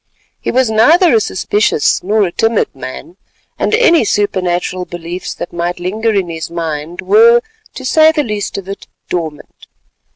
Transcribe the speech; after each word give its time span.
He 0.39 0.49
was 0.49 0.71
neither 0.71 1.13
a 1.13 1.19
superstitious 1.19 2.01
nor 2.01 2.23
a 2.23 2.31
timid 2.31 2.73
man, 2.75 3.17
and 3.59 3.75
any 3.75 4.03
supernatural 4.03 4.85
beliefs 4.85 5.35
that 5.35 5.53
might 5.53 5.79
linger 5.79 6.11
in 6.11 6.27
his 6.27 6.49
mind 6.49 7.01
were, 7.03 7.41
to 7.75 7.85
say 7.85 8.11
the 8.11 8.23
least 8.23 8.57
of 8.57 8.67
it, 8.67 8.87
dormant. 9.09 9.67